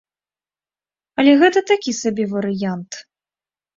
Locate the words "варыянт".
2.35-2.91